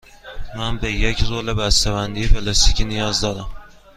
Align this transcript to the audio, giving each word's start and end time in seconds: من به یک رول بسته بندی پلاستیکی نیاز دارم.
من 0.57 0.77
به 0.77 0.91
یک 0.91 1.19
رول 1.19 1.53
بسته 1.53 1.91
بندی 1.91 2.27
پلاستیکی 2.27 2.85
نیاز 2.85 3.21
دارم. 3.21 3.49